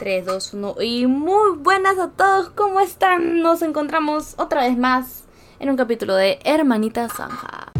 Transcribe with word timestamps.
3, 0.00 0.24
2, 0.24 0.54
1 0.54 0.74
y 0.80 1.06
muy 1.06 1.58
buenas 1.58 1.98
a 1.98 2.08
todos, 2.08 2.48
¿cómo 2.54 2.80
están? 2.80 3.42
Nos 3.42 3.60
encontramos 3.60 4.34
otra 4.38 4.62
vez 4.62 4.78
más 4.78 5.24
en 5.58 5.68
un 5.68 5.76
capítulo 5.76 6.14
de 6.14 6.38
Hermanita 6.42 7.06
Zanja. 7.10 7.70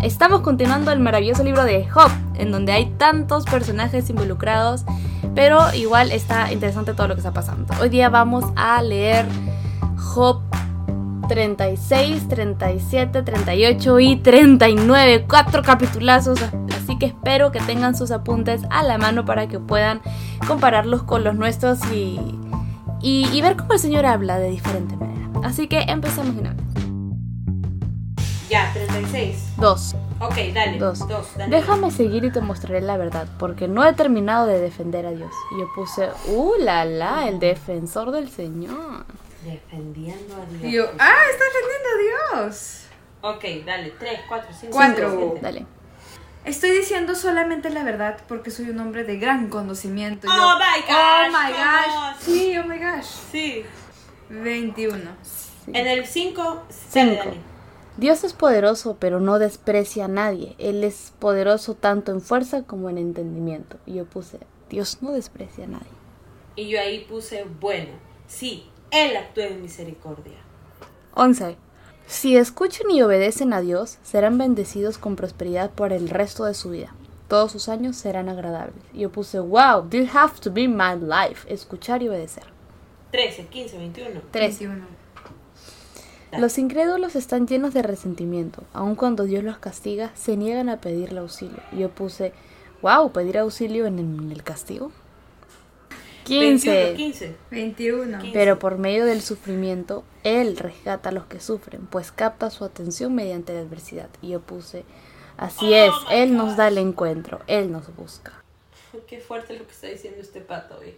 Estamos 0.00 0.42
continuando 0.42 0.92
el 0.92 1.00
maravilloso 1.00 1.42
libro 1.42 1.64
de 1.64 1.88
Job, 1.88 2.12
en 2.36 2.52
donde 2.52 2.70
hay 2.70 2.86
tantos 2.98 3.46
personajes 3.46 4.08
involucrados, 4.08 4.84
pero 5.34 5.74
igual 5.74 6.12
está 6.12 6.52
interesante 6.52 6.94
todo 6.94 7.08
lo 7.08 7.14
que 7.16 7.20
está 7.20 7.32
pasando. 7.32 7.74
Hoy 7.80 7.88
día 7.88 8.10
vamos 8.10 8.44
a 8.54 8.80
leer 8.80 9.26
Job 9.96 10.40
36, 11.26 12.28
37, 12.28 13.22
38 13.22 14.00
y 14.00 14.16
39. 14.16 15.26
Cuatro 15.28 15.62
capitulazos. 15.62 16.38
Así 16.76 16.98
que 16.98 17.06
espero 17.06 17.50
que 17.52 17.60
tengan 17.60 17.96
sus 17.96 18.10
apuntes 18.10 18.62
a 18.70 18.82
la 18.82 18.98
mano 18.98 19.24
para 19.24 19.48
que 19.48 19.58
puedan 19.58 20.00
compararlos 20.46 21.02
con 21.02 21.24
los 21.24 21.34
nuestros 21.34 21.80
y, 21.92 22.20
y, 23.00 23.40
ver 23.40 23.56
cómo 23.56 23.72
el 23.72 23.78
Señor 23.78 24.06
habla 24.06 24.38
de 24.38 24.50
diferente 24.50 24.96
manera. 24.96 25.30
Así 25.42 25.68
que 25.68 25.80
empezamos 25.80 26.36
una 26.36 26.52
vez. 26.52 26.64
Ya, 28.50 28.70
36. 28.72 29.54
Dos. 29.58 29.96
Ok, 30.20 30.36
dale. 30.54 30.78
Dos. 30.78 31.00
Dos, 31.08 31.26
dale. 31.36 31.56
Déjame 31.56 31.90
seguir 31.90 32.24
y 32.24 32.30
te 32.30 32.40
mostraré 32.40 32.80
la 32.80 32.96
verdad, 32.96 33.26
porque 33.38 33.68
no 33.68 33.84
he 33.84 33.92
terminado 33.94 34.46
de 34.46 34.58
defender 34.58 35.06
a 35.06 35.10
Dios. 35.10 35.32
Y 35.56 35.60
yo 35.60 35.66
puse, 35.74 36.08
uh, 36.28 36.52
la, 36.60 36.84
la, 36.84 37.28
el 37.28 37.38
defensor 37.38 38.10
del 38.10 38.28
Señor. 38.28 39.04
Defendiendo 39.44 40.34
a 40.36 40.46
Dios. 40.46 40.62
Y 40.64 40.72
yo, 40.72 40.84
ah, 40.98 41.22
está 41.30 41.44
defendiendo 41.44 41.88
a 41.88 42.40
Dios. 42.42 42.80
Ok, 43.20 43.44
dale. 43.66 43.90
3, 43.98 44.20
4, 44.28 44.50
5, 44.60 44.72
Cuatro. 44.72 45.34
Dale. 45.40 45.66
Estoy 46.44 46.72
diciendo 46.72 47.14
solamente 47.14 47.70
la 47.70 47.84
verdad 47.84 48.18
porque 48.28 48.50
soy 48.50 48.68
un 48.68 48.78
hombre 48.78 49.04
de 49.04 49.18
gran 49.18 49.48
conocimiento. 49.48 50.28
Oh 50.30 50.34
Yo, 50.36 50.58
my 50.58 50.82
gosh, 50.82 51.28
Oh 51.28 51.30
my 51.30 51.52
gosh. 51.52 52.16
Sí, 52.20 52.56
oh 52.58 52.66
my 52.66 52.78
gosh. 52.78 53.06
Sí. 53.32 53.64
21. 54.28 54.98
En 55.68 55.86
el 55.86 56.06
5, 56.06 56.62
Cinco. 56.68 57.16
dale. 57.16 57.54
Dios 57.96 58.24
es 58.24 58.32
poderoso, 58.32 58.96
pero 58.98 59.20
no 59.20 59.38
desprecia 59.38 60.06
a 60.06 60.08
nadie. 60.08 60.56
Él 60.58 60.82
es 60.84 61.12
poderoso 61.18 61.74
tanto 61.74 62.10
en 62.12 62.20
fuerza 62.20 62.64
como 62.64 62.90
en 62.90 62.98
entendimiento. 62.98 63.78
Y 63.86 63.94
yo 63.94 64.04
puse, 64.04 64.40
Dios 64.68 64.98
no 65.00 65.12
desprecia 65.12 65.64
a 65.64 65.68
nadie. 65.68 65.86
Y 66.56 66.68
yo 66.68 66.80
ahí 66.80 67.04
puse, 67.08 67.46
bueno, 67.60 67.92
sí, 68.26 68.68
Él 68.94 69.16
actúa 69.16 69.46
en 69.46 69.60
misericordia. 69.60 70.36
11. 71.14 71.56
Si 72.06 72.36
escuchan 72.36 72.90
y 72.92 73.02
obedecen 73.02 73.52
a 73.52 73.60
Dios, 73.60 73.98
serán 74.04 74.38
bendecidos 74.38 74.98
con 74.98 75.16
prosperidad 75.16 75.70
por 75.70 75.92
el 75.92 76.08
resto 76.08 76.44
de 76.44 76.54
su 76.54 76.70
vida. 76.70 76.94
Todos 77.26 77.50
sus 77.50 77.68
años 77.68 77.96
serán 77.96 78.28
agradables. 78.28 78.84
Yo 78.92 79.10
puse, 79.10 79.40
wow, 79.40 79.88
this 79.88 80.14
have 80.14 80.38
to 80.40 80.52
be 80.52 80.68
my 80.68 80.94
life. 80.94 81.52
Escuchar 81.52 82.04
y 82.04 82.08
obedecer. 82.08 82.44
13, 83.10 83.46
15, 83.46 83.78
21. 83.78 84.20
13. 84.30 84.66
21. 84.68 84.86
Los 86.38 86.58
incrédulos 86.58 87.16
están 87.16 87.48
llenos 87.48 87.74
de 87.74 87.82
resentimiento. 87.82 88.62
Aun 88.72 88.94
cuando 88.94 89.24
Dios 89.24 89.42
los 89.42 89.58
castiga, 89.58 90.12
se 90.14 90.36
niegan 90.36 90.68
a 90.68 90.80
pedirle 90.80 91.18
auxilio. 91.18 91.58
Y 91.72 91.78
yo 91.78 91.90
puse, 91.90 92.32
wow, 92.80 93.10
pedir 93.10 93.38
auxilio 93.38 93.86
en 93.86 94.30
el 94.30 94.42
castigo. 94.44 94.92
15. 96.24 96.70
21, 96.70 96.96
15. 96.96 97.36
21. 97.50 98.18
Pero 98.32 98.58
por 98.58 98.78
medio 98.78 99.04
del 99.04 99.22
sufrimiento, 99.22 100.04
Él 100.22 100.56
rescata 100.56 101.10
a 101.10 101.12
los 101.12 101.26
que 101.26 101.40
sufren, 101.40 101.86
pues 101.86 102.10
capta 102.12 102.50
su 102.50 102.64
atención 102.64 103.14
mediante 103.14 103.52
la 103.52 103.60
adversidad. 103.60 104.08
Y 104.22 104.30
yo 104.30 104.40
puse, 104.40 104.84
así 105.36 105.72
Oh 105.72 105.76
es, 105.76 105.92
Él 106.10 106.36
nos 106.36 106.56
da 106.56 106.68
el 106.68 106.78
encuentro, 106.78 107.40
Él 107.46 107.70
nos 107.70 107.94
busca. 107.94 108.32
Qué 109.06 109.18
fuerte 109.18 109.58
lo 109.58 109.66
que 109.66 109.72
está 109.72 109.88
diciendo 109.88 110.20
este 110.20 110.40
pato 110.40 110.78
hoy. 110.78 110.94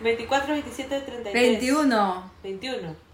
24, 0.00 0.52
27, 0.52 1.00
33. 1.00 1.32
21. 1.32 2.32
21. 2.42 3.10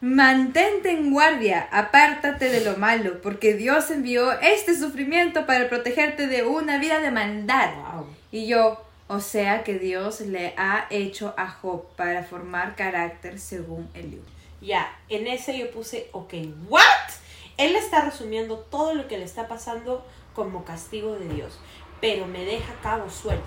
Mantente 0.00 0.90
en 0.90 1.10
guardia, 1.10 1.68
apártate 1.72 2.50
de 2.50 2.62
lo 2.62 2.76
malo, 2.76 3.22
porque 3.22 3.54
Dios 3.54 3.90
envió 3.90 4.30
este 4.40 4.76
sufrimiento 4.76 5.46
para 5.46 5.68
protegerte 5.68 6.26
de 6.26 6.44
una 6.44 6.78
vida 6.78 7.00
de 7.00 7.10
maldad. 7.10 7.70
Wow. 7.94 8.06
Y 8.30 8.46
yo, 8.46 8.85
o 9.08 9.20
sea 9.20 9.62
que 9.64 9.78
Dios 9.78 10.20
le 10.20 10.54
ha 10.56 10.86
hecho 10.90 11.34
a 11.36 11.48
Job 11.48 11.86
para 11.96 12.24
formar 12.24 12.74
carácter 12.76 13.38
según 13.38 13.88
Eliú. 13.94 14.20
Ya, 14.60 14.98
en 15.08 15.26
ese 15.26 15.56
yo 15.58 15.70
puse, 15.70 16.08
ok, 16.12 16.34
¿what? 16.68 16.82
Él 17.56 17.76
está 17.76 18.02
resumiendo 18.02 18.58
todo 18.58 18.94
lo 18.94 19.08
que 19.08 19.18
le 19.18 19.24
está 19.24 19.48
pasando 19.48 20.04
como 20.34 20.64
castigo 20.64 21.14
de 21.14 21.28
Dios, 21.28 21.58
pero 22.00 22.26
me 22.26 22.44
deja 22.44 22.74
cabos 22.82 23.14
sueltos, 23.14 23.46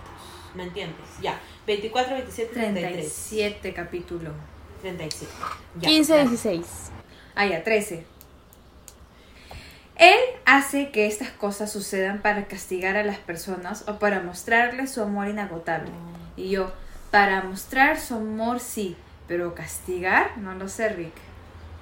¿me 0.55 0.63
entiendes? 0.63 1.05
Ya, 1.21 1.39
24, 1.67 2.13
27, 2.13 2.53
33, 2.53 2.93
37 2.93 3.73
capítulo. 3.73 4.31
37. 4.81 5.31
Ya, 5.79 5.89
15, 5.89 6.13
dale. 6.13 6.29
16. 6.29 6.65
Ah, 7.35 7.45
ya, 7.45 7.63
13. 7.63 8.05
Él 9.99 10.17
hace 10.45 10.91
que 10.91 11.07
estas 11.07 11.29
cosas 11.29 11.73
sucedan 11.73 12.21
para 12.21 12.45
castigar 12.45 12.95
a 12.95 13.03
las 13.03 13.17
personas 13.17 13.83
o 13.85 13.99
para 13.99 14.21
mostrarles 14.21 14.93
su 14.93 15.01
amor 15.01 15.27
inagotable. 15.27 15.91
Y 16.37 16.49
yo, 16.49 16.71
para 17.11 17.43
mostrar 17.43 17.99
su 17.99 18.15
amor 18.15 18.61
sí, 18.61 18.95
pero 19.27 19.53
castigar, 19.53 20.37
no 20.37 20.55
lo 20.55 20.69
sé, 20.69 20.87
Rick. 20.87 21.13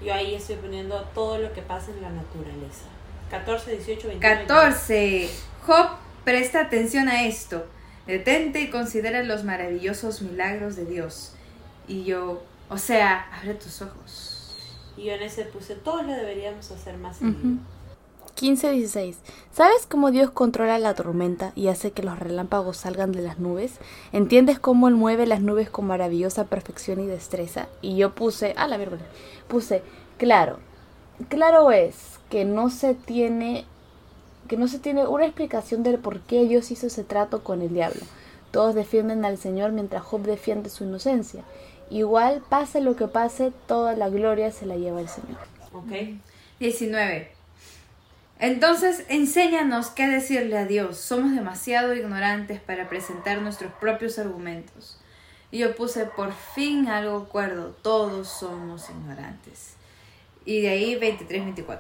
Yo 0.03 0.15
ahí 0.15 0.33
estoy 0.33 0.55
poniendo 0.55 0.99
todo 1.13 1.37
lo 1.37 1.53
que 1.53 1.61
pasa 1.61 1.91
en 1.91 2.01
la 2.01 2.09
naturaleza. 2.09 2.85
14, 3.29 3.77
18, 3.77 4.07
21. 4.07 4.19
14. 4.19 5.29
Job, 5.67 5.89
presta 6.23 6.61
atención 6.61 7.09
a 7.09 7.27
esto. 7.27 7.67
Detente 8.07 8.61
y 8.61 8.71
considera 8.71 9.21
los 9.21 9.43
maravillosos 9.43 10.23
milagros 10.23 10.75
de 10.75 10.85
Dios. 10.85 11.33
Y 11.87 12.03
yo, 12.03 12.43
o 12.67 12.79
sea, 12.79 13.27
abre 13.31 13.53
tus 13.53 13.83
ojos. 13.83 14.55
Y 14.97 15.05
yo 15.05 15.13
en 15.13 15.21
ese 15.21 15.45
puse, 15.45 15.75
todos 15.75 16.03
lo 16.03 16.13
deberíamos 16.13 16.71
hacer 16.71 16.97
más 16.97 17.17
seguido. 17.17 17.37
15, 17.41 17.76
16. 18.39 19.17
¿Sabes 19.51 19.87
cómo 19.87 20.11
Dios 20.11 20.29
controla 20.29 20.77
la 20.77 20.93
tormenta 20.93 21.51
y 21.55 21.69
hace 21.69 21.91
que 21.91 22.03
los 22.03 22.19
relámpagos 22.19 22.77
salgan 22.77 23.11
de 23.11 23.23
las 23.23 23.39
nubes? 23.39 23.73
¿Entiendes 24.11 24.59
cómo 24.59 24.87
Él 24.87 24.93
mueve 24.93 25.25
las 25.25 25.41
nubes 25.41 25.69
con 25.69 25.87
maravillosa 25.87 26.45
perfección 26.45 26.99
y 26.99 27.07
destreza? 27.07 27.67
Y 27.81 27.97
yo 27.97 28.13
puse, 28.13 28.53
a 28.55 28.67
la 28.67 28.77
vergüenza, 28.77 29.05
puse, 29.47 29.81
claro, 30.17 30.59
claro 31.29 31.71
es 31.71 32.19
que 32.29 32.45
no 32.45 32.69
se 32.69 32.93
tiene, 32.93 33.65
que 34.47 34.57
no 34.57 34.67
se 34.67 34.79
tiene 34.79 35.07
una 35.07 35.25
explicación 35.25 35.81
del 35.81 35.97
por 35.97 36.19
qué 36.19 36.45
Dios 36.45 36.69
hizo 36.69 36.87
ese 36.87 37.03
trato 37.03 37.43
con 37.43 37.61
el 37.61 37.73
diablo. 37.73 38.01
Todos 38.51 38.75
defienden 38.75 39.25
al 39.25 39.37
Señor 39.37 39.71
mientras 39.71 40.03
Job 40.03 40.21
defiende 40.21 40.69
su 40.69 40.83
inocencia. 40.83 41.43
Igual, 41.89 42.43
pase 42.47 42.81
lo 42.81 42.95
que 42.95 43.07
pase, 43.07 43.51
toda 43.65 43.95
la 43.95 44.09
gloria 44.09 44.51
se 44.51 44.65
la 44.65 44.75
lleva 44.75 45.01
el 45.01 45.09
Señor. 45.09 45.39
¿Ok? 45.73 46.19
19. 46.59 47.36
Entonces, 48.39 49.03
enséñanos 49.09 49.89
qué 49.89 50.07
decirle 50.07 50.57
a 50.57 50.65
Dios. 50.65 50.97
Somos 50.97 51.33
demasiado 51.33 51.95
ignorantes 51.95 52.59
para 52.59 52.87
presentar 52.87 53.41
nuestros 53.41 53.73
propios 53.73 54.19
argumentos. 54.19 54.99
Y 55.49 55.59
yo 55.59 55.75
puse 55.75 56.05
por 56.05 56.33
fin 56.33 56.87
algo 56.87 57.29
cuerdo. 57.29 57.75
Todos 57.81 58.27
somos 58.27 58.89
ignorantes. 58.89 59.73
Y 60.45 60.61
de 60.61 60.69
ahí 60.69 60.95
23-24. 60.99 61.79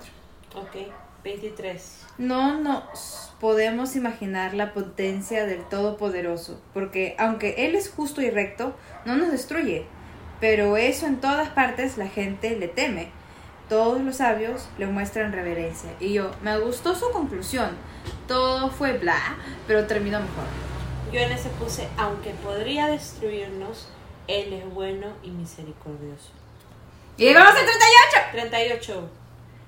Ok, 0.55 0.91
23. 1.23 2.05
No 2.17 2.59
nos 2.59 3.31
podemos 3.39 3.95
imaginar 3.95 4.55
la 4.55 4.73
potencia 4.73 5.45
del 5.45 5.63
Todopoderoso, 5.65 6.59
porque 6.73 7.15
aunque 7.19 7.67
Él 7.67 7.75
es 7.75 7.89
justo 7.89 8.21
y 8.21 8.31
recto, 8.31 8.75
no 9.05 9.15
nos 9.15 9.31
destruye. 9.31 9.85
Pero 10.39 10.77
eso 10.77 11.05
en 11.05 11.21
todas 11.21 11.49
partes 11.49 11.97
la 11.97 12.07
gente 12.07 12.57
le 12.57 12.67
teme. 12.67 13.09
Todos 13.69 14.01
los 14.01 14.15
sabios 14.17 14.67
le 14.77 14.85
muestran 14.85 15.33
reverencia. 15.33 15.89
Y 15.99 16.13
yo, 16.13 16.31
me 16.41 16.57
gustó 16.59 16.95
su 16.95 17.11
conclusión. 17.11 17.71
Todo 18.27 18.69
fue 18.69 18.93
bla, 18.97 19.35
pero 19.67 19.85
terminó 19.85 20.19
mejor. 20.19 20.45
Yo 21.11 21.19
en 21.19 21.31
ese 21.31 21.49
puse, 21.49 21.87
aunque 21.97 22.31
podría 22.31 22.87
destruirnos, 22.87 23.89
Él 24.27 24.53
es 24.53 24.73
bueno 24.73 25.07
y 25.23 25.31
misericordioso. 25.31 26.29
Y 27.17 27.23
llegamos 27.25 27.49
al 27.51 27.55
38. 27.65 28.27
38. 28.31 29.09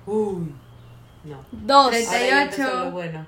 Uy. 0.06 0.54
No. 1.24 1.44
2. 1.52 1.90
Treinta- 1.90 2.10
Ahora 2.12 2.26
ya 2.26 2.42
empezó 2.42 2.62
38. 2.62 2.84
lo 2.84 2.90
bueno. 2.92 3.26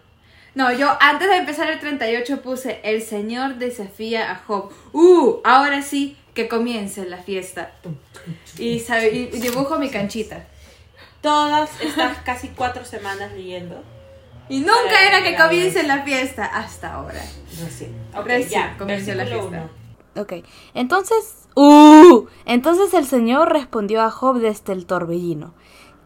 No, 0.54 0.70
yo 0.72 0.94
antes 1.00 1.28
de 1.28 1.36
empezar 1.36 1.70
el 1.70 1.80
38 1.80 2.42
puse, 2.42 2.80
el 2.84 3.02
Señor 3.02 3.56
desafía 3.56 4.30
a 4.30 4.36
Job. 4.46 4.70
Uh, 4.92 5.36
ahora 5.44 5.80
sí 5.82 6.16
que 6.34 6.48
comience 6.48 7.04
la 7.06 7.16
fiesta. 7.18 7.72
Y, 8.58 8.78
sabe- 8.80 9.10
y 9.14 9.26
dibujo 9.40 9.78
mi 9.78 9.88
canchita. 9.90 10.44
Todas 11.20 11.70
estas 11.80 12.18
casi 12.18 12.48
cuatro 12.48 12.84
semanas 12.84 13.32
leyendo. 13.32 13.82
Y 14.48 14.60
nunca 14.60 15.06
era 15.06 15.22
que 15.22 15.36
comience 15.36 15.82
la 15.82 16.02
fiesta 16.02 16.44
hasta 16.44 16.94
ahora. 16.94 17.22
Recién. 17.60 17.94
Ok, 18.14 18.26
Recién 18.26 18.62
ya. 18.62 18.78
comenzó 18.78 19.14
la 19.14 19.24
fiesta. 19.24 19.46
uno. 19.46 19.70
Ok, 20.14 20.32
entonces... 20.74 21.48
¡Uh! 21.54 22.26
Entonces 22.44 22.92
el 22.94 23.06
Señor 23.06 23.52
respondió 23.52 24.02
a 24.02 24.10
Job 24.10 24.38
desde 24.38 24.72
el 24.72 24.86
torbellino. 24.86 25.54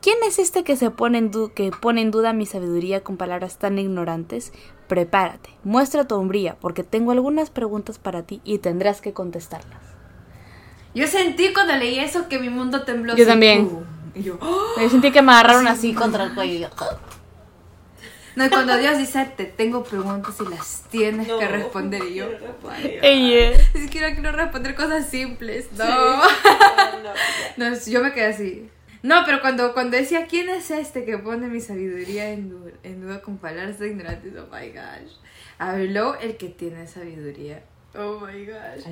¿quién 0.06 0.18
es 0.24 0.38
este 0.38 0.62
que 0.62 0.76
se 0.76 0.92
pone 0.92 1.18
en, 1.18 1.32
que 1.50 1.72
pone 1.72 2.00
en 2.00 2.12
duda 2.12 2.32
mi 2.32 2.46
sabiduría 2.46 3.02
con 3.02 3.16
palabras 3.16 3.58
tan 3.58 3.76
ignorantes? 3.76 4.52
Prepárate, 4.86 5.50
muestra 5.64 6.06
tu 6.06 6.14
hombría, 6.14 6.56
porque 6.60 6.84
tengo 6.84 7.10
algunas 7.10 7.50
preguntas 7.50 7.98
para 7.98 8.22
ti 8.22 8.40
y 8.44 8.58
tendrás 8.58 9.00
que 9.00 9.12
contestarlas. 9.12 9.82
Yo 10.94 11.08
sentí 11.08 11.52
cuando 11.52 11.74
leí 11.74 11.98
eso 11.98 12.28
que 12.28 12.38
mi 12.38 12.50
mundo 12.50 12.84
tembló. 12.84 13.16
Yo 13.16 13.26
también. 13.26 13.68
Y 14.16 14.22
yo, 14.22 14.38
¡oh! 14.40 14.80
Yo 14.80 14.88
sentí 14.90 15.12
que 15.12 15.20
me 15.22 15.32
agarraron 15.32 15.68
así 15.68 15.92
contra 15.94 16.24
el 16.24 16.34
cuello. 16.34 16.54
y 16.54 16.60
yo, 16.60 16.68
No, 18.34 18.46
y 18.46 18.48
cuando 18.50 18.76
Dios 18.76 18.98
dice, 18.98 19.24
te 19.36 19.44
tengo 19.44 19.84
preguntas 19.84 20.34
y 20.40 20.48
las 20.48 20.82
tienes 20.90 21.28
No, 21.28 21.38
que 21.38 21.48
responder. 21.48 22.02
Y 22.04 22.14
yo. 22.16 22.26
Ella. 23.02 23.58
ni 23.74 23.80
siquiera 23.82 24.12
quiero 24.14 24.32
responder 24.32 24.74
cosas 24.74 25.06
simples. 25.08 25.68
No. 25.72 25.84
Sí. 25.84 26.38
No, 27.56 27.70
no, 27.70 27.76
yo 27.86 28.02
me 28.02 28.12
quedé 28.12 28.26
así. 28.26 28.70
No, 29.02 29.22
pero 29.24 29.40
cuando, 29.40 29.72
cuando 29.72 29.96
decía, 29.96 30.26
¿quién 30.26 30.48
es 30.48 30.70
este 30.70 31.04
que 31.04 31.16
pone 31.18 31.46
mi 31.48 31.60
sabiduría 31.60 32.30
en, 32.30 32.48
du- 32.50 32.72
en 32.82 33.00
duda 33.02 33.20
con 33.22 33.38
palabras 33.38 33.80
ignorantes? 33.80 34.32
Oh 34.36 34.48
my 34.54 34.68
gosh. 34.70 35.12
Habló 35.58 36.16
el 36.18 36.36
que 36.36 36.48
tiene 36.48 36.86
sabiduría. 36.88 37.62
Oh 37.94 38.20
my 38.20 38.44
gosh. 38.44 38.84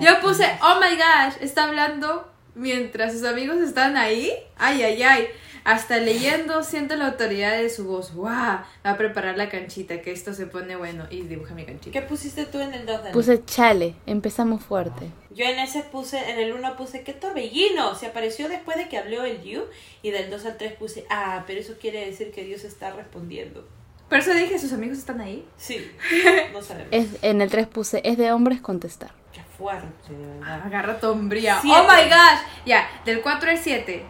Yo 0.00 0.20
puse, 0.20 0.44
oh 0.62 0.80
my 0.80 0.96
gosh, 0.96 1.36
está 1.40 1.64
hablando 1.64 2.30
mientras 2.54 3.12
sus 3.12 3.24
amigos 3.24 3.58
están 3.58 3.96
ahí. 3.96 4.32
Ay, 4.56 4.82
ay, 4.82 5.02
ay. 5.02 5.28
Hasta 5.64 5.98
leyendo 5.98 6.62
siento 6.64 6.96
la 6.96 7.08
autoridad 7.08 7.58
de 7.58 7.68
su 7.68 7.84
voz. 7.84 8.14
¡Wow! 8.14 8.28
Va 8.28 8.66
a 8.82 8.96
preparar 8.96 9.36
la 9.36 9.50
canchita, 9.50 10.00
que 10.00 10.10
esto 10.10 10.32
se 10.32 10.46
pone 10.46 10.76
bueno. 10.76 11.06
Y 11.10 11.22
dibuja 11.22 11.54
mi 11.54 11.64
canchita. 11.64 11.92
¿Qué 11.92 12.06
pusiste 12.06 12.46
tú 12.46 12.60
en 12.60 12.72
el 12.72 12.86
2 12.86 13.02
Dani? 13.02 13.12
Puse 13.12 13.44
chale, 13.44 13.94
empezamos 14.06 14.64
fuerte. 14.64 15.10
Yo 15.30 15.44
en 15.44 15.58
ese 15.58 15.82
puse, 15.82 16.30
en 16.30 16.38
el 16.38 16.52
1 16.52 16.76
puse, 16.76 17.02
¿qué 17.02 17.12
torbellino? 17.12 17.94
Se 17.94 18.06
apareció 18.06 18.48
después 18.48 18.78
de 18.78 18.88
que 18.88 18.98
habló 18.98 19.24
el 19.24 19.42
you. 19.42 19.64
Y 20.02 20.10
del 20.10 20.30
2 20.30 20.46
al 20.46 20.56
3 20.56 20.72
puse, 20.74 21.04
ah, 21.10 21.44
pero 21.46 21.60
eso 21.60 21.74
quiere 21.78 22.06
decir 22.06 22.32
que 22.32 22.44
Dios 22.44 22.64
está 22.64 22.92
respondiendo. 22.92 23.68
Por 24.08 24.18
eso 24.18 24.34
dije, 24.34 24.58
sus 24.58 24.72
amigos 24.72 24.98
están 24.98 25.20
ahí. 25.20 25.46
Sí, 25.56 25.88
no 26.52 26.62
sabemos. 26.62 26.88
Es, 26.90 27.06
en 27.22 27.42
el 27.42 27.50
3 27.50 27.68
puse, 27.68 28.00
es 28.04 28.16
de 28.18 28.32
hombres 28.32 28.60
contestar. 28.60 29.19
Qué 29.60 29.64
fuerte, 29.64 30.12
de 30.14 30.26
verdad. 30.26 30.62
Agarra 30.64 30.98
tu 30.98 31.08
hombría. 31.08 31.60
¡Oh 31.62 31.82
my 31.82 32.08
gosh! 32.08 32.40
Ya, 32.64 32.88
del 33.04 33.20
4 33.20 33.50
al 33.50 33.58
7. 33.58 34.06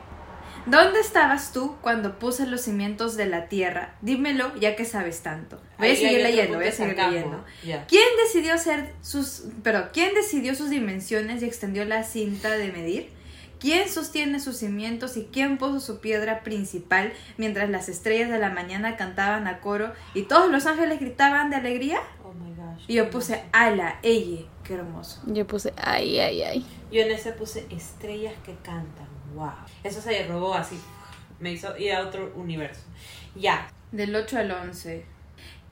¿Dónde 0.66 1.00
estabas 1.00 1.52
tú 1.52 1.76
cuando 1.80 2.18
puse 2.18 2.46
los 2.46 2.60
cimientos 2.60 3.16
de 3.16 3.26
la 3.26 3.48
tierra? 3.48 3.96
Dímelo 4.00 4.54
ya 4.56 4.76
que 4.76 4.84
sabes 4.84 5.22
tanto. 5.22 5.60
Voy 5.78 5.90
a 5.90 5.96
seguir 5.96 6.22
leyendo, 6.22 6.58
voy 6.58 6.68
a 6.68 6.72
seguir 6.72 6.96
leyendo. 6.96 7.44
¿Quién 7.88 8.04
decidió 8.24 8.54
hacer 8.54 8.94
sus, 9.00 9.46
pero 9.64 9.90
quién 9.92 10.14
decidió 10.14 10.54
sus 10.54 10.70
dimensiones 10.70 11.42
y 11.42 11.46
extendió 11.46 11.84
la 11.84 12.04
cinta 12.04 12.50
de 12.50 12.70
medir? 12.70 13.10
¿Quién 13.58 13.90
sostiene 13.90 14.40
sus 14.40 14.56
cimientos 14.56 15.16
y 15.18 15.28
quién 15.30 15.58
puso 15.58 15.80
su 15.80 16.00
piedra 16.00 16.40
principal 16.40 17.12
mientras 17.36 17.68
las 17.68 17.90
estrellas 17.90 18.30
de 18.30 18.38
la 18.38 18.48
mañana 18.48 18.96
cantaban 18.96 19.46
a 19.46 19.60
coro 19.60 19.92
y 20.14 20.22
todos 20.22 20.50
los 20.50 20.64
ángeles 20.64 20.98
gritaban 20.98 21.50
de 21.50 21.56
alegría? 21.56 22.00
Gosh. 22.74 22.84
Y 22.88 22.94
yo 22.94 23.10
puse 23.10 23.44
ala, 23.52 23.98
ella, 24.02 24.46
qué 24.64 24.74
hermoso. 24.74 25.20
Yo 25.26 25.46
puse, 25.46 25.72
ay, 25.76 26.18
ay, 26.18 26.42
ay. 26.42 26.66
Yo 26.90 27.02
en 27.02 27.10
ese 27.10 27.32
puse 27.32 27.66
estrellas 27.70 28.34
que 28.44 28.54
cantan. 28.62 29.08
Wow. 29.34 29.52
Eso 29.84 30.00
se 30.00 30.26
robó 30.26 30.54
así. 30.54 30.78
Me 31.38 31.52
hizo 31.52 31.76
ir 31.76 31.92
a 31.92 32.06
otro 32.06 32.32
universo. 32.36 32.82
Ya. 33.34 33.70
Del 33.92 34.14
8 34.14 34.38
al 34.38 34.50
11. 34.50 35.04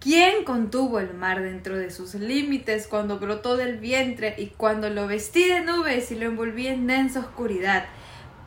¿Quién 0.00 0.45
contuvo 0.45 1.00
el 1.00 1.12
mar 1.15 1.43
dentro 1.43 1.77
de 1.77 1.91
sus 1.91 2.15
límites 2.15 2.87
cuando 2.87 3.19
brotó 3.19 3.56
del 3.56 3.79
vientre 3.79 4.35
y 4.39 4.47
cuando 4.47 4.91
lo 4.91 5.09
vestí 5.09 5.49
de 5.49 5.61
nubes 5.61 6.12
y 6.12 6.15
lo 6.15 6.27
envolví 6.27 6.69
en 6.69 6.87
densa 6.87 7.19
oscuridad? 7.19 7.85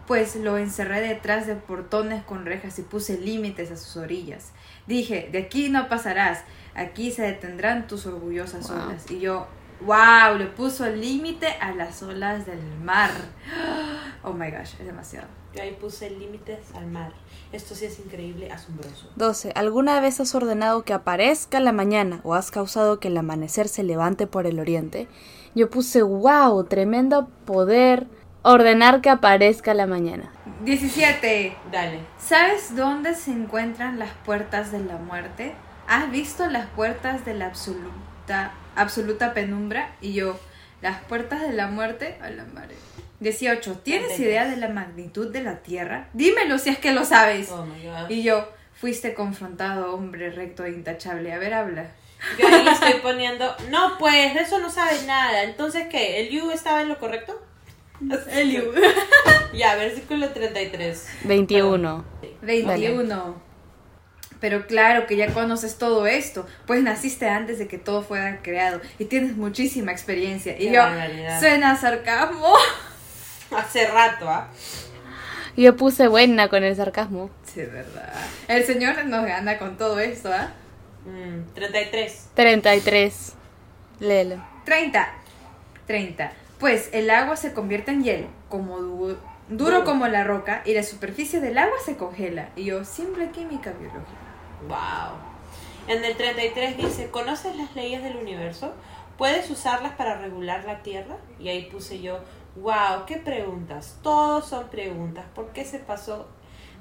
Pues 0.08 0.38
lo 0.38 0.58
encerré 0.58 1.02
detrás 1.02 1.48
de 1.48 1.56
portones 1.56 2.24
con 2.24 2.46
rejas 2.46 2.80
y 2.80 2.84
puse 2.84 3.18
límites 3.18 3.70
a 3.70 3.76
sus 3.76 3.98
orillas. 3.98 4.54
Dije, 4.88 5.28
de 5.30 5.40
aquí 5.40 5.68
no 5.68 5.90
pasarás, 5.90 6.46
aquí 6.76 7.12
se 7.12 7.24
detendrán 7.24 7.88
tus 7.88 8.06
orgullosas 8.06 8.70
Wow. 8.70 8.80
olas. 8.88 9.10
Y 9.12 9.20
yo, 9.20 9.48
wow, 9.86 10.38
le 10.38 10.46
puso 10.48 10.88
límite 10.90 11.48
a 11.60 11.72
las 11.74 12.02
olas 12.04 12.46
del 12.46 12.62
mar. 12.84 13.12
Oh 14.24 14.34
my 14.34 14.52
gosh, 14.52 14.76
es 14.80 14.86
demasiado. 14.86 15.26
Yo 15.56 15.64
ahí 15.64 15.76
puse 15.82 16.12
límites 16.12 16.60
al 16.76 16.86
mar. 16.86 17.12
Esto 17.52 17.74
sí 17.74 17.86
es 17.86 17.98
increíble, 17.98 18.52
asombroso. 18.52 19.10
12. 19.16 19.52
¿Alguna 19.56 20.00
vez 20.00 20.20
has 20.20 20.36
ordenado 20.36 20.84
que 20.84 20.94
aparezca 20.94 21.60
la 21.60 21.72
mañana 21.72 22.22
o 22.24 22.36
has 22.36 22.52
causado 22.52 23.00
que 23.00 23.08
el 23.08 23.18
amanecer 23.18 23.68
se 23.68 23.82
levante 23.82 24.28
por 24.28 24.46
el 24.46 24.60
oriente? 24.60 25.08
Yo 25.56 25.72
puse, 25.72 26.04
wow, 26.04 26.64
tremendo 26.66 27.30
poder 27.46 28.06
ordenar 28.44 29.02
que 29.02 29.10
aparezca 29.10 29.74
la 29.74 29.88
mañana. 29.88 30.32
17. 30.64 31.58
Dale. 31.72 32.00
¿Sabes 32.20 32.76
dónde 32.76 33.16
se 33.16 33.32
encuentran 33.32 33.98
las 33.98 34.12
puertas 34.24 34.72
de 34.72 34.80
la 34.84 34.98
muerte? 34.98 35.56
¿Has 35.92 36.10
visto 36.10 36.48
las 36.48 36.68
puertas 36.68 37.26
de 37.26 37.34
la 37.34 37.48
absoluta, 37.48 38.54
absoluta 38.78 39.34
penumbra? 39.34 39.94
Y 40.00 40.14
yo, 40.14 40.40
¿las 40.82 41.04
puertas 41.04 41.42
de 41.42 41.52
la 41.52 41.68
muerte? 41.68 42.18
A 42.22 42.30
la 42.30 42.46
madre. 42.46 42.76
18. 43.20 43.80
¿Tienes 43.80 44.16
33. 44.16 44.20
idea 44.26 44.46
de 44.46 44.56
la 44.56 44.70
magnitud 44.70 45.34
de 45.34 45.44
la 45.44 45.58
tierra? 45.58 46.08
Dímelo 46.14 46.60
si 46.60 46.70
es 46.70 46.80
que 46.80 46.94
lo 46.94 47.04
sabes. 47.04 47.52
Oh 47.52 47.66
my 47.66 47.84
god. 47.84 48.10
Y 48.10 48.24
yo, 48.24 48.48
fuiste 48.74 49.14
confrontado, 49.14 49.94
hombre 49.94 50.30
recto 50.30 50.64
e 50.64 50.70
intachable. 50.70 51.34
A 51.34 51.40
ver, 51.40 51.54
habla. 51.54 51.92
Yo 52.40 52.48
ahí 52.48 52.66
estoy 52.72 53.02
poniendo. 53.02 53.54
No, 53.70 53.98
pues, 54.00 54.34
de 54.34 54.44
eso 54.44 54.60
no 54.60 54.70
sabes 54.70 55.06
nada. 55.06 55.44
Entonces, 55.44 55.88
¿qué? 55.92 56.22
¿El 56.22 56.30
you 56.30 56.52
estaba 56.52 56.84
en 56.84 56.88
lo 56.88 57.00
correcto? 57.00 57.38
El 58.30 58.50
you. 58.50 58.72
Ya, 59.54 59.76
versículo 59.76 60.30
33. 60.30 61.10
21. 61.26 62.06
21. 62.42 63.51
Pero 64.42 64.66
claro 64.68 65.06
que 65.08 65.16
ya 65.16 65.34
conoces 65.34 65.78
todo 65.78 66.06
esto, 66.08 66.46
pues 66.66 66.82
naciste 66.84 67.30
antes 67.30 67.60
de 67.60 67.68
que 67.68 67.78
todo 67.78 68.02
fuera 68.02 68.42
creado 68.42 68.82
y 69.00 69.06
tienes 69.06 69.38
muchísima 69.38 69.92
experiencia. 69.94 70.54
Y 70.56 70.68
Qué 70.68 70.74
yo, 70.74 70.82
barbaridad. 70.82 71.40
suena 71.40 71.72
a 71.72 71.78
sarcasmo. 71.78 72.54
Hace 73.56 73.88
rato, 73.88 74.28
¿ah? 74.30 74.48
Yo 75.58 75.76
puse 75.76 76.08
buena 76.08 76.48
con 76.48 76.64
el 76.64 76.76
sarcasmo. 76.76 77.30
Sí, 77.44 77.62
verdad. 77.62 78.14
El 78.48 78.64
Señor 78.66 79.04
nos 79.06 79.26
gana 79.26 79.58
con 79.60 79.78
todo 79.78 80.00
esto, 80.00 80.32
¿ah? 80.34 80.50
Mm, 81.06 81.54
33. 81.54 82.28
33. 82.34 83.34
Léelo. 84.00 84.44
30. 84.66 85.08
30. 85.86 86.32
Pues 86.60 86.90
el 86.94 87.10
agua 87.10 87.36
se 87.36 87.54
convierte 87.54 87.92
en 87.92 88.04
hielo, 88.04 88.28
como 88.50 88.78
du- 88.80 89.08
duro 89.08 89.18
Duro. 89.50 89.84
como 89.84 90.08
la 90.08 90.24
roca, 90.24 90.62
y 90.64 90.74
la 90.74 90.84
superficie 90.84 91.42
del 91.42 91.58
agua 91.58 91.76
se 91.84 91.98
congela. 91.98 92.50
Y 92.56 92.64
yo, 92.66 92.86
simple 92.86 93.30
química 93.32 93.72
biológica. 93.72 94.21
Wow. 94.68 95.18
En 95.88 96.04
el 96.06 96.16
33 96.16 96.78
dice, 96.78 97.10
¿conoces 97.10 97.56
las 97.56 97.76
leyes 97.76 98.04
del 98.04 98.18
universo? 98.18 98.74
¿Puedes 99.18 99.50
usarlas 99.50 99.94
para 99.94 100.18
regular 100.18 100.64
la 100.66 100.84
Tierra? 100.84 101.18
Y 101.40 101.50
ahí 101.50 101.66
puse 101.72 102.02
yo, 102.02 102.20
wow, 102.56 103.06
¿qué 103.06 103.18
preguntas? 103.18 103.98
Todos 104.02 104.48
son 104.48 104.68
preguntas. 104.70 105.26
¿Por 105.34 105.50
qué 105.50 105.66
se 105.66 105.80
pasó? 105.80 106.28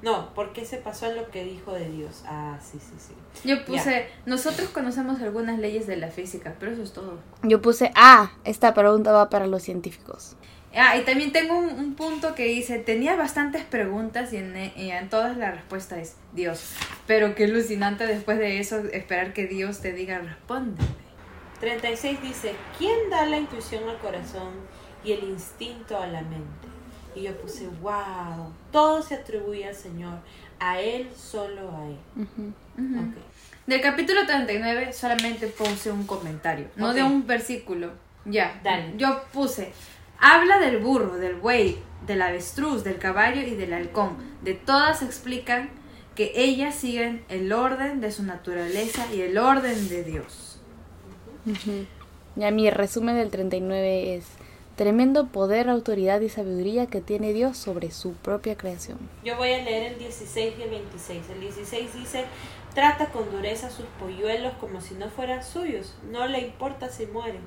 No, 0.01 0.33
¿por 0.33 0.51
qué 0.51 0.65
se 0.65 0.77
pasó 0.77 1.05
en 1.07 1.15
lo 1.15 1.29
que 1.29 1.43
dijo 1.43 1.73
de 1.73 1.87
Dios? 1.89 2.23
Ah, 2.25 2.57
sí, 2.59 2.79
sí, 2.79 2.95
sí. 2.97 3.47
Yo 3.47 3.63
puse, 3.65 4.07
nosotros 4.25 4.69
conocemos 4.69 5.21
algunas 5.21 5.59
leyes 5.59 5.85
de 5.85 5.97
la 5.97 6.07
física, 6.07 6.55
pero 6.59 6.71
eso 6.71 6.81
es 6.81 6.91
todo. 6.93 7.19
Yo 7.43 7.61
puse, 7.61 7.91
ah, 7.95 8.31
esta 8.43 8.73
pregunta 8.73 9.11
va 9.11 9.29
para 9.29 9.45
los 9.45 9.61
científicos. 9.61 10.35
Ah, 10.75 10.97
y 10.97 11.03
también 11.03 11.31
tengo 11.31 11.57
un, 11.57 11.69
un 11.69 11.95
punto 11.95 12.33
que 12.33 12.45
dice, 12.45 12.79
tenía 12.79 13.15
bastantes 13.15 13.63
preguntas 13.63 14.31
y 14.33 14.37
en, 14.37 14.71
y 14.75 14.89
en 14.91 15.09
todas 15.09 15.37
la 15.37 15.51
respuesta 15.51 15.99
es 15.99 16.15
Dios. 16.33 16.73
Pero 17.11 17.35
qué 17.35 17.43
alucinante 17.43 18.07
después 18.07 18.37
de 18.39 18.61
eso 18.61 18.77
esperar 18.93 19.33
que 19.33 19.45
Dios 19.45 19.81
te 19.81 19.91
diga, 19.91 20.19
respóndeme. 20.19 20.87
36 21.59 22.21
dice, 22.21 22.55
¿quién 22.77 23.09
da 23.09 23.25
la 23.25 23.37
intuición 23.37 23.89
al 23.89 23.97
corazón 23.97 24.53
y 25.03 25.11
el 25.11 25.25
instinto 25.25 25.97
a 25.97 26.07
la 26.07 26.21
mente? 26.21 26.69
Y 27.13 27.23
yo 27.23 27.35
puse, 27.35 27.67
wow, 27.81 28.53
todo 28.71 29.01
se 29.03 29.15
atribuye 29.15 29.67
al 29.67 29.75
Señor, 29.75 30.19
a 30.57 30.79
Él, 30.79 31.09
solo 31.13 31.75
a 31.75 31.85
Él. 31.85 31.97
Ujú. 32.15 32.53
Ok. 32.77 33.17
Del 33.67 33.81
capítulo 33.81 34.25
39 34.25 34.93
solamente 34.93 35.47
puse 35.47 35.91
un 35.91 36.07
comentario, 36.07 36.67
no 36.77 36.91
Ok. 36.91 36.95
de 36.95 37.03
un 37.03 37.27
versículo. 37.27 37.91
Ya, 38.23 38.57
Dale. 38.63 38.93
yo 38.95 39.21
puse, 39.33 39.73
habla 40.17 40.59
del 40.59 40.77
burro, 40.77 41.17
del 41.17 41.35
buey, 41.35 41.77
del 42.07 42.21
avestruz, 42.21 42.85
del 42.85 42.99
caballo 42.99 43.41
y 43.41 43.55
del 43.55 43.73
halcón. 43.73 44.15
De 44.43 44.53
todas 44.53 45.01
explican 45.01 45.80
que 46.15 46.33
ellas 46.35 46.75
siguen 46.75 47.23
el 47.29 47.53
orden 47.53 48.01
de 48.01 48.11
su 48.11 48.23
naturaleza 48.23 49.05
y 49.13 49.21
el 49.21 49.37
orden 49.37 49.89
de 49.89 50.03
Dios. 50.03 50.59
Ya 52.35 52.51
mi 52.51 52.69
resumen 52.69 53.15
del 53.15 53.29
39 53.29 54.15
es 54.15 54.25
tremendo 54.75 55.27
poder, 55.27 55.69
autoridad 55.69 56.21
y 56.21 56.29
sabiduría 56.29 56.87
que 56.87 57.01
tiene 57.01 57.33
Dios 57.33 57.57
sobre 57.57 57.91
su 57.91 58.13
propia 58.13 58.55
creación. 58.57 58.97
Yo 59.23 59.35
voy 59.37 59.51
a 59.51 59.63
leer 59.63 59.93
el 59.93 59.99
16 59.99 60.53
y 60.57 60.61
el 60.61 60.69
26. 60.69 61.29
El 61.29 61.41
16 61.41 61.93
dice, 61.93 62.25
trata 62.73 63.07
con 63.07 63.29
dureza 63.31 63.67
a 63.67 63.71
sus 63.71 63.85
polluelos 63.99 64.53
como 64.59 64.81
si 64.81 64.95
no 64.95 65.09
fueran 65.09 65.43
suyos, 65.43 65.95
no 66.09 66.27
le 66.27 66.39
importa 66.39 66.89
si 66.89 67.05
mueren. 67.05 67.41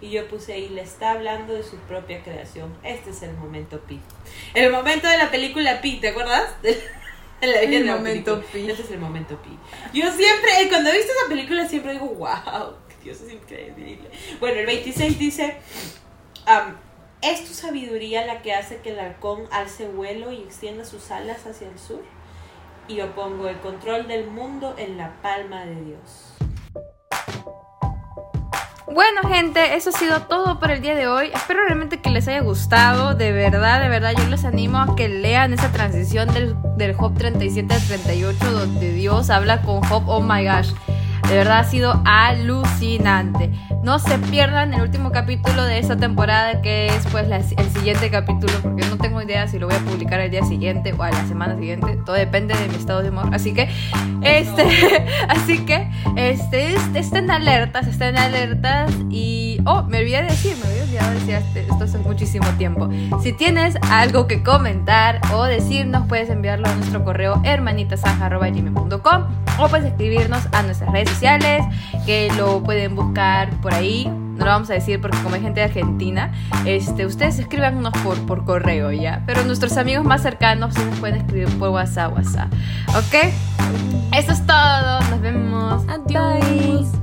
Y 0.00 0.10
yo 0.10 0.26
puse 0.26 0.54
ahí, 0.54 0.68
le 0.68 0.82
está 0.82 1.12
hablando 1.12 1.52
de 1.54 1.62
su 1.62 1.76
propia 1.76 2.24
creación. 2.24 2.74
Este 2.82 3.10
es 3.10 3.22
el 3.22 3.36
momento 3.36 3.80
Pi. 3.80 4.00
El 4.52 4.72
momento 4.72 5.06
de 5.06 5.16
la 5.16 5.30
película 5.30 5.80
Pi, 5.80 6.00
¿te 6.00 6.08
acuerdas? 6.08 6.50
La 7.46 7.60
vida 7.62 7.78
El 7.78 7.86
de 7.86 7.92
momento 7.92 8.40
película. 8.40 8.52
pi. 8.52 8.70
Este 8.70 8.82
es 8.82 8.90
el 8.92 8.98
momento 9.00 9.36
pi. 9.42 9.58
Yo 9.92 10.10
siempre, 10.12 10.62
eh, 10.62 10.68
cuando 10.68 10.90
he 10.90 10.96
visto 10.96 11.12
esa 11.12 11.28
película, 11.28 11.68
siempre 11.68 11.92
digo, 11.92 12.06
wow, 12.06 12.74
Dios 13.04 13.20
es 13.20 13.32
increíble. 13.32 14.08
Bueno, 14.40 14.60
el 14.60 14.66
26 14.66 15.18
dice, 15.18 15.56
am, 16.46 16.76
¿es 17.20 17.44
tu 17.44 17.52
sabiduría 17.52 18.24
la 18.26 18.42
que 18.42 18.54
hace 18.54 18.78
que 18.78 18.90
el 18.90 19.00
halcón 19.00 19.42
alce 19.50 19.88
vuelo 19.88 20.30
y 20.32 20.42
extienda 20.42 20.84
sus 20.84 21.10
alas 21.10 21.44
hacia 21.46 21.68
el 21.68 21.78
sur? 21.78 22.02
Y 22.88 22.96
yo 22.96 23.14
pongo 23.14 23.48
el 23.48 23.58
control 23.58 24.06
del 24.08 24.26
mundo 24.28 24.74
en 24.78 24.96
la 24.96 25.20
palma 25.22 25.64
de 25.64 25.74
Dios. 25.84 26.34
Bueno, 28.86 29.22
gente, 29.28 29.76
eso 29.76 29.90
ha 29.90 29.92
sido 29.92 30.22
todo 30.22 30.58
por 30.58 30.70
el 30.70 30.82
día 30.82 30.94
de 30.94 31.06
hoy. 31.06 31.30
Espero 31.32 31.64
realmente 31.64 32.00
que 32.00 32.10
les 32.10 32.26
haya 32.28 32.40
gustado. 32.40 33.14
De 33.14 33.32
verdad, 33.32 33.80
de 33.80 33.88
verdad, 33.88 34.12
yo 34.16 34.26
les 34.26 34.44
animo 34.44 34.78
a 34.78 34.96
que 34.96 35.08
lean 35.08 35.52
esa 35.52 35.70
transición 35.70 36.32
del, 36.34 36.56
del 36.76 36.94
Job 36.94 37.16
37 37.16 37.72
al 37.72 37.82
38, 37.82 38.50
donde 38.50 38.92
Dios 38.92 39.30
habla 39.30 39.62
con 39.62 39.82
Job. 39.82 40.02
Oh 40.08 40.20
my 40.20 40.44
gosh. 40.44 40.72
De 41.32 41.38
verdad 41.38 41.60
ha 41.60 41.64
sido 41.64 42.02
alucinante. 42.04 43.50
No 43.82 43.98
se 43.98 44.18
pierdan 44.18 44.74
el 44.74 44.82
último 44.82 45.10
capítulo 45.12 45.64
de 45.64 45.78
esta 45.78 45.96
temporada, 45.96 46.60
que 46.60 46.88
es 46.88 47.06
pues 47.10 47.26
el 47.30 47.70
siguiente 47.70 48.10
capítulo, 48.10 48.52
porque 48.62 48.84
no 48.84 48.98
tengo 48.98 49.22
idea 49.22 49.48
si 49.48 49.58
lo 49.58 49.66
voy 49.66 49.74
a 49.74 49.78
publicar 49.78 50.20
el 50.20 50.30
día 50.30 50.44
siguiente 50.44 50.92
o 50.92 51.02
a 51.02 51.10
la 51.10 51.24
semana 51.26 51.56
siguiente. 51.56 51.98
Todo 52.04 52.16
depende 52.16 52.54
de 52.54 52.68
mi 52.68 52.74
estado 52.74 53.02
de 53.02 53.08
humor. 53.08 53.30
Así 53.34 53.54
que, 53.54 53.70
este, 54.20 55.06
así 55.28 55.64
que, 55.64 55.90
este, 56.16 56.74
est- 56.74 56.94
estén 56.96 57.30
alertas, 57.30 57.86
estén 57.86 58.18
alertas. 58.18 58.92
Y, 59.08 59.58
oh, 59.64 59.84
me 59.84 60.00
olvidé 60.00 60.18
de 60.18 60.28
decir, 60.28 60.54
me 60.62 60.68
había 60.70 60.81
olvidado 60.92 61.08
de 61.12 61.18
decir 61.20 61.34
este- 61.34 61.60
esto 61.62 61.84
hace 61.84 61.98
muchísimo 61.98 62.46
tiempo. 62.58 62.88
Si 63.22 63.32
tienes 63.32 63.76
algo 63.90 64.26
que 64.26 64.42
comentar 64.42 65.20
o 65.32 65.44
decirnos, 65.44 66.06
puedes 66.08 66.28
enviarlo 66.30 66.68
a 66.68 66.74
nuestro 66.74 67.04
correo 67.04 67.40
hermanitasanja.gmail.com 67.44 69.22
o 69.58 69.68
puedes 69.68 69.86
escribirnos 69.86 70.42
a 70.52 70.62
nuestras 70.62 70.90
redes 70.92 71.10
sociales, 71.10 71.62
que 72.06 72.30
lo 72.36 72.62
pueden 72.62 72.94
buscar 72.96 73.50
por 73.60 73.74
ahí. 73.74 74.06
No 74.06 74.46
lo 74.46 74.50
vamos 74.50 74.70
a 74.70 74.74
decir 74.74 75.00
porque 75.00 75.18
como 75.18 75.34
hay 75.34 75.42
gente 75.42 75.60
de 75.60 75.66
Argentina, 75.66 76.32
este, 76.64 77.04
ustedes 77.06 77.38
escríbanos 77.38 77.92
por, 78.02 78.18
por 78.26 78.44
correo 78.44 78.90
ya. 78.90 79.22
Pero 79.26 79.44
nuestros 79.44 79.76
amigos 79.76 80.04
más 80.04 80.22
cercanos 80.22 80.74
sí 80.74 80.80
nos 80.88 80.98
pueden 80.98 81.16
escribir 81.16 81.48
por 81.58 81.68
WhatsApp, 81.68 82.14
WhatsApp. 82.14 82.52
¿Ok? 82.96 83.30
Eso 84.12 84.32
es 84.32 84.44
todo. 84.46 85.00
Nos 85.10 85.20
vemos. 85.20 85.84
Adiós. 85.88 86.90
Bye. 86.92 87.01